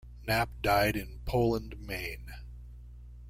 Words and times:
Knapp 0.25 0.49
died 0.63 0.95
in 0.95 1.19
Poland, 1.25 1.75
Maine. 1.79 2.33